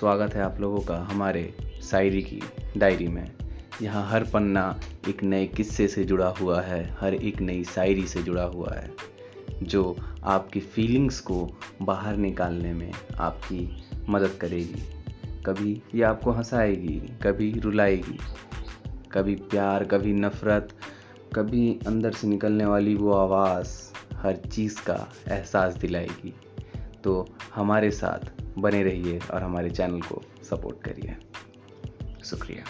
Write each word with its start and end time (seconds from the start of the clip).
स्वागत 0.00 0.34
है 0.34 0.42
आप 0.42 0.60
लोगों 0.60 0.80
का 0.80 0.96
हमारे 0.96 1.54
शायरी 1.82 2.22
की 2.22 2.40
डायरी 2.76 3.08
में। 3.08 3.30
यहाँ 3.82 4.08
हर 4.08 4.24
पन्ना 4.24 4.80
एक 5.08 5.22
नए 5.22 5.46
किस्से 5.46 5.88
से 5.88 6.04
जुड़ा 6.04 6.28
हुआ 6.28 6.60
है, 6.60 6.96
हर 7.00 7.14
एक 7.14 7.40
नई 7.40 7.64
शायरी 7.64 8.06
से 8.06 8.22
जुड़ा 8.22 8.42
हुआ 8.42 8.74
है, 8.74 8.90
जो 9.62 9.96
आपकी 10.24 10.60
फीलिंग्स 10.60 11.20
को 11.20 11.50
बाहर 11.82 12.16
निकालने 12.16 12.72
में 12.72 12.92
आपकी 13.18 13.84
मदद 14.08 14.38
करेगी। 14.40 14.82
कभी 15.46 15.82
ये 15.94 16.02
आपको 16.02 16.30
हंसाएगी, 16.30 16.98
कभी 17.22 17.52
रुलाएगी, 17.52 18.18
कभी 19.12 19.34
प्यार, 19.34 19.84
कभी 19.84 20.12
नफ़रत, 20.12 20.68
कभी 21.34 21.78
अंदर 21.86 22.12
से 22.12 22.28
निकलने 22.28 22.64
वाली 22.64 22.94
वो 22.94 23.12
आवाज़ 23.12 23.78
हर 24.14 24.36
चीज़ 24.36 24.80
का 24.80 25.12
एहसास 25.28 25.74
दिलाएगी। 25.74 26.34
तो 27.04 27.28
हमारे 27.54 27.90
साथ 27.90 28.39
बने 28.60 28.82
रहिए 28.82 29.18
और 29.34 29.42
हमारे 29.42 29.70
चैनल 29.70 30.00
को 30.00 30.22
सपोर्ट 30.42 30.82
करिए। 30.84 31.16
शुक्रिया। 32.24 32.64